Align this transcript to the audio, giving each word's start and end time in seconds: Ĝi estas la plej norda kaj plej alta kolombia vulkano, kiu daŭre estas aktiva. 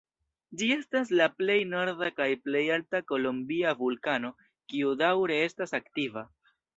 Ĝi 0.59 0.67
estas 0.75 1.09
la 1.17 1.25
plej 1.41 1.57
norda 1.73 2.07
kaj 2.19 2.27
plej 2.45 2.63
alta 2.77 3.01
kolombia 3.11 3.73
vulkano, 3.83 4.31
kiu 4.73 4.95
daŭre 5.03 5.37
estas 5.49 5.77
aktiva. 5.81 6.25